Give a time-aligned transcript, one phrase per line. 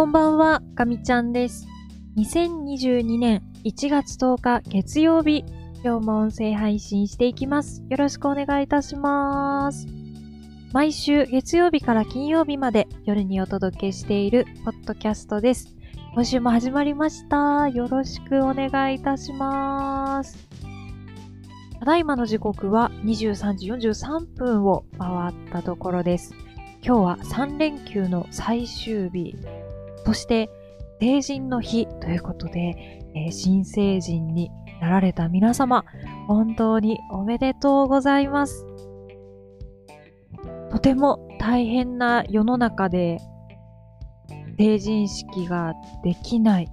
[0.00, 1.66] こんばんは、かみちゃんです。
[2.16, 5.44] 2022年1月10日月曜日、
[5.84, 7.84] 今日も音声配信していきます。
[7.90, 9.86] よろしくお願いいたします。
[10.72, 15.76] 毎週月曜日から金曜日まで夜にお届けしているポッドキャストです。
[16.14, 17.68] 今週も始まりました。
[17.68, 20.48] よろしくお願いいたします。
[21.78, 26.34] ただいまの時刻は23時43分を回ったところです。
[26.82, 29.36] 今日は3連休の最終日、
[30.10, 30.50] そして
[30.98, 32.74] 成人の日ということで、
[33.14, 35.84] えー新成人になられた皆様、
[36.26, 38.66] 本当におめでとうございます。
[40.68, 43.18] とても大変な世の中で、
[44.58, 46.68] 成人式ができない、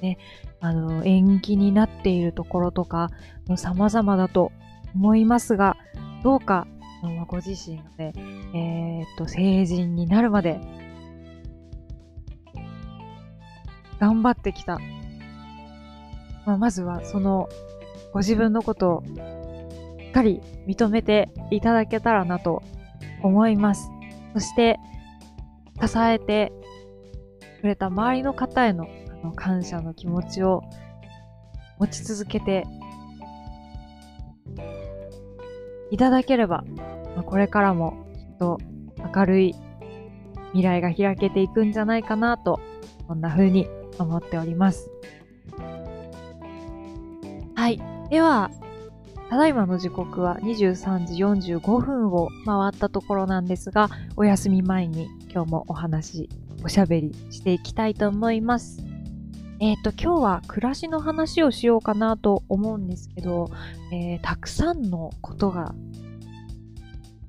[0.00, 0.16] ね、
[0.62, 3.10] あの、延期になっているところとか、
[3.56, 4.50] 様々だと
[4.94, 5.76] 思いますが、
[6.24, 6.66] どうか、
[7.28, 8.12] ご自身がね、
[8.54, 10.58] えーっと、成人になるまで、
[14.00, 14.78] 頑張ってきた。
[16.46, 17.48] まあ、まずは、その、
[18.12, 22.62] ご自分のことを、しっかり認めていただけたらなと
[23.22, 23.90] 思います。
[24.34, 24.80] そして、
[25.80, 26.52] 支えて
[27.60, 28.86] くれた周りの方への
[29.22, 30.62] あの感謝の気持ちを
[31.78, 32.66] 持ち続けて
[35.90, 36.64] いただければ、
[37.16, 38.58] まあこれからもきっと
[39.14, 39.54] 明るい
[40.48, 42.60] 未来が開けていくんじゃないかなと、
[43.06, 43.68] こんな風に
[44.02, 44.90] 思っております。
[47.54, 47.80] はい。
[48.10, 48.50] では、
[49.28, 56.28] ただいまの時刻は23時45分を回ったところなんですが、お休み前に今日もお話、
[56.64, 58.82] おしゃべりしていきたいと思います。
[59.60, 63.50] えっ、と、今日は暮らしの話をしようかなと思うんですけど、
[63.92, 65.74] えーたくさんのことが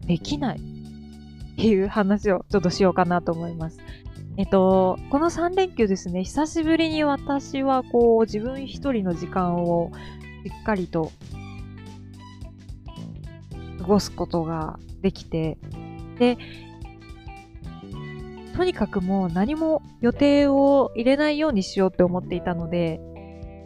[0.07, 3.77] できないっていう話をちょっとしようかなと思います。
[4.41, 9.91] えっと、この3連休ですね、久しぶりに私はこう自分一人の時間を
[10.43, 11.11] しっかりと
[13.77, 15.59] 過ごすことができて、
[16.17, 16.39] で、
[18.55, 22.99] とにかくもう何も予定を入れないようにしようって思っていたので、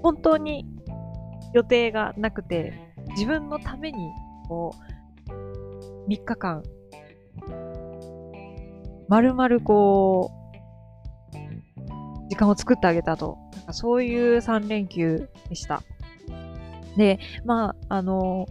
[0.04, 0.66] 本当に
[1.54, 2.74] 予定がなくて、
[3.12, 4.10] 自分のために、
[4.50, 4.76] こ
[5.30, 6.64] う、3日間、
[9.08, 10.45] まるまるこう、
[12.30, 13.38] 時間を作ってあげたと。
[13.56, 15.84] なんかそういう3連休でした。
[16.98, 18.48] で、まあ、あの、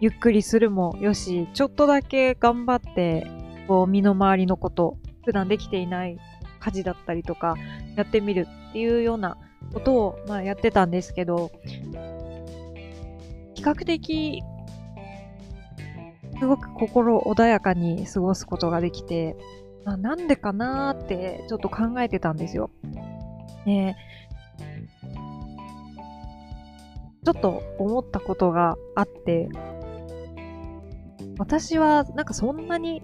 [0.00, 3.26] ゆっくりするもよし、ちょっとだけ頑張って、
[3.66, 6.18] こう、身の回りのこと、普段できていない
[6.60, 7.56] 家事だったりとか、
[7.96, 9.36] やってみるっていうような
[9.72, 11.50] ことを、まあ、やってたんですけど、
[13.54, 14.42] 比較的、
[16.38, 19.36] すごく心穏やかに過ごすことができて、
[19.84, 22.70] まあ、なんでかなーってちょっと考えてたんですよ。
[23.64, 23.96] で、
[27.24, 29.48] ちょっと思ったことがあって、
[31.38, 33.02] 私はなんかそんなに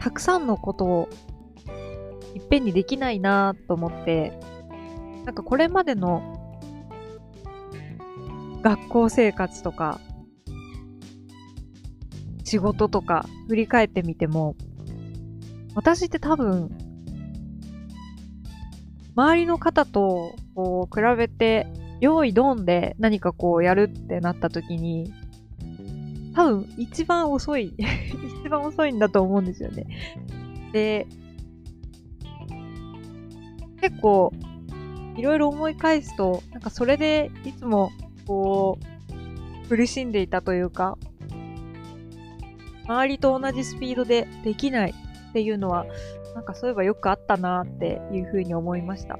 [0.00, 1.08] たくさんのことを
[2.34, 4.38] いっぺんにできないなと思って、
[5.24, 6.36] なんかこれまでの
[8.62, 10.00] 学校生活とか
[12.44, 14.56] 仕事とか振り返ってみても、
[15.74, 16.70] 私って多分
[19.14, 21.66] 周りの方とこう比べて
[22.00, 25.12] 用意ドンで何かこうやるってなった時に
[26.34, 27.74] 多分一番遅い
[28.42, 29.86] 一番遅いんだと思うんですよね。
[30.72, 31.06] で、
[33.80, 34.32] 結構
[35.16, 37.90] いろいろ思い返すとなんかそれでいつも
[38.26, 38.78] こ
[39.64, 40.98] う苦しんでいたというか
[42.86, 44.94] 周りと同じスピードでできない
[45.30, 45.86] っていうのは
[46.34, 49.18] なんかそういえばよくあったなっていうふうに思いました。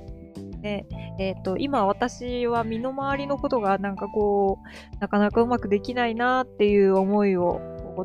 [0.60, 0.86] で、
[1.18, 7.60] えっ、と、今私は身の回りのことがなんかこう、なかなかうまくできないなっていう思いを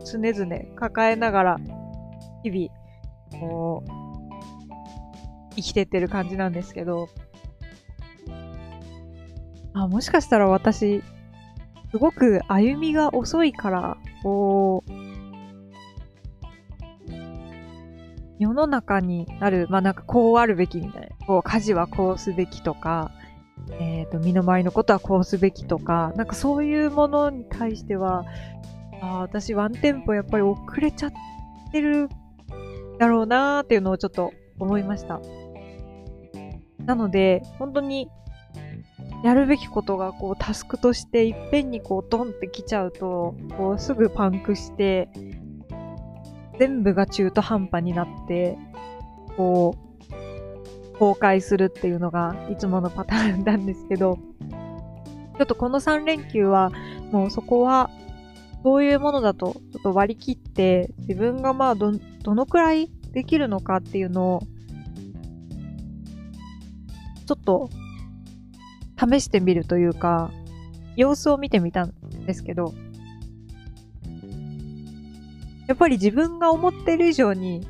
[0.05, 1.57] 常々抱えながら、
[2.43, 3.89] 日々、こう、
[5.55, 7.09] 生きてってる感じなんですけど、
[9.73, 11.03] あ、もしかしたら私、
[11.91, 15.04] すごく歩みが遅いから、こう、
[18.39, 23.11] 世の中にある、まあなんかこうあるべきみたいな、こう家事はこうすべきとか、
[23.79, 28.25] えっ、と、身の回りのことはこうすべきとか、なんかそういうものに対しては、
[29.01, 31.11] あー私ワンテンポやっぱり遅れちゃっ
[31.71, 32.09] てる
[32.99, 35.19] だろうなーっていうのをちょっと思いました。
[36.85, 38.09] なので、本当に、
[39.23, 45.09] やるべきことがこうタスクとしていっぺんにこうドンってきちゃうと、こうすぐパンクして、
[46.59, 48.57] 全部が中途半端になって、
[49.37, 49.85] こう、
[50.93, 54.17] 崩壊するっていうのがいつものパターンなんですけど、
[55.37, 56.71] ちょっとこの3連休は、
[57.11, 57.89] もうそこは、
[58.63, 61.91] そういうものだと、ちょっと割り切って、自分がまあど、
[62.23, 64.41] どのくらいできるのかっていうのを、
[67.25, 67.69] ちょっと、
[68.97, 70.31] 試してみるというか、
[70.95, 71.93] 様子を見てみたん
[72.25, 72.73] ですけど、
[75.67, 77.67] やっぱり自分が思ってる以上に、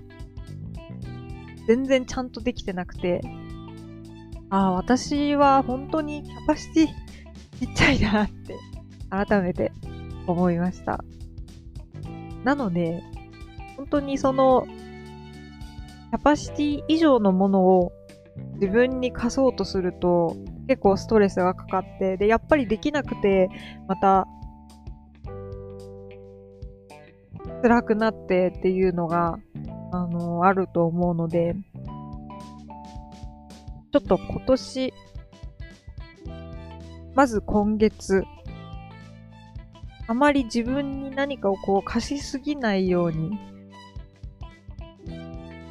[1.68, 3.22] 全然ちゃんとできてなくて、
[4.50, 6.88] ああ、私は本当にキャパシティ
[7.66, 8.56] ちっちゃいなって
[9.10, 9.72] 改めて
[10.28, 11.04] 思いました。
[12.44, 13.02] なので、
[13.78, 14.66] 本当にその、
[16.12, 17.92] キャパシティ以上のものを
[18.56, 20.38] 自分に課そうとすると
[20.68, 23.50] 結構ストレスがかかって、で、やっぱりできなくて、
[23.88, 24.28] また、
[27.66, 29.40] 辛くなってっていうのが、
[29.92, 31.56] あの、あると思うので、
[33.92, 34.94] ちょっと今年、
[37.16, 38.24] まず今月、
[40.06, 43.32] あまり自分に何かをこう貸しすぎないように、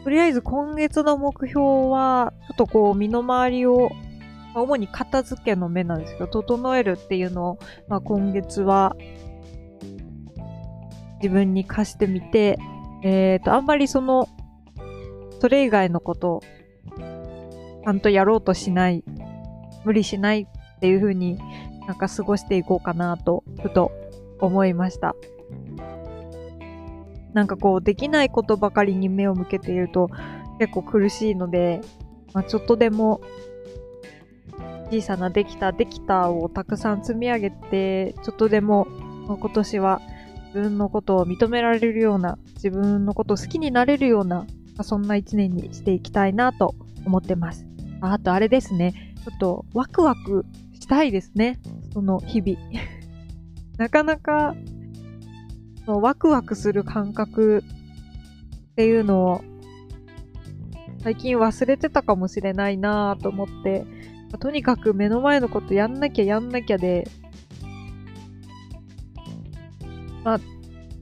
[0.02, 1.61] とりあえず今月の目標
[1.91, 3.93] は、ちょっとこう身の回りを、
[4.56, 8.96] 主に片付けの目なんですけど、整えるっていうのを、まあ、今月は
[11.25, 12.59] 自分に貸してみて、
[13.03, 14.29] えっ、ー、と、あんまりその、
[15.41, 16.43] それ以外のことを
[17.82, 19.03] ちゃんとやろうとしない、
[19.85, 21.38] 無理しないっていう風に
[21.87, 23.91] なんか過ごしていこうかなと、ふと
[24.38, 25.17] 思いました。
[27.32, 30.11] なんかこう、できないことばかりに目を向けていると
[30.59, 31.81] 結構苦しいので、
[32.35, 33.23] まあ、ちょっとでも
[34.91, 38.87] 小さなできたできたをたくさん積み上げて、ちょっとでも
[39.27, 40.03] 今年は
[40.55, 44.47] 分のことを認められるような、自分のことを好きになれるような、
[44.83, 46.75] そんな一年にしていきたいなと
[47.05, 47.67] 思ってます。
[48.01, 51.61] あとあれですね、ちょっとワクワクしたいですね。
[51.93, 52.59] その日々。
[53.77, 54.55] なかなか、
[55.87, 57.62] ワクワクする感覚
[58.73, 59.41] っていうのを
[61.05, 63.85] 最近忘れてたかもしれないなぁと思って、
[64.41, 67.06] とにかく目の前のことやんなきゃやんなきゃで、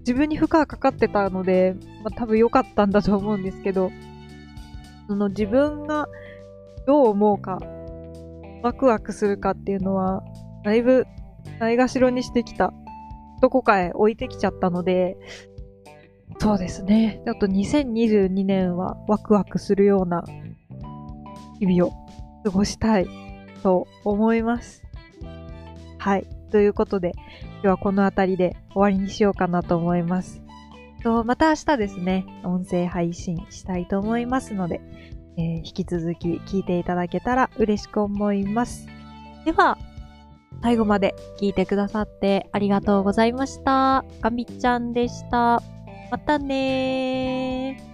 [0.02, 3.90] 自分に負荷がかかってたので、まあ多分良かったんだと思うんですけど、
[5.08, 6.08] その自分が
[6.86, 7.58] どう思うか
[8.62, 10.22] ワクワクするかっていうのは、
[10.64, 11.06] だいぶ
[11.58, 12.72] ないがしろにしてきた。
[13.40, 15.16] どこかへ置いてきちゃったので、
[16.38, 17.22] そうですね。
[17.26, 20.24] あと2022年はワクワクするような
[21.58, 21.92] 日々を
[22.44, 23.06] 過ごしたい
[23.62, 24.82] と思います。
[25.98, 26.26] はい。
[26.52, 27.12] ということで、
[27.54, 30.42] 今日はこの辺りで終わりにしようかなと思います。
[31.02, 34.80] とまた明日ですね、音声配信したいと思いますので、
[35.38, 38.86] えー、引き続き聞いていただけたら嬉しく思います。
[39.46, 39.78] では、
[40.62, 44.04] 最後まで聞いてくださってありがとうございました。
[44.20, 45.62] ガミちゃんでした。
[46.10, 47.91] またねー。